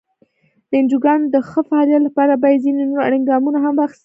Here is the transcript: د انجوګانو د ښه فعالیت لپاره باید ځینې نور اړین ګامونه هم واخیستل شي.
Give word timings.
د 0.69 0.71
انجوګانو 0.79 1.31
د 1.33 1.35
ښه 1.49 1.61
فعالیت 1.69 2.01
لپاره 2.07 2.41
باید 2.43 2.63
ځینې 2.65 2.83
نور 2.91 3.01
اړین 3.07 3.23
ګامونه 3.29 3.57
هم 3.65 3.73
واخیستل 3.75 3.97
شي. 3.97 3.99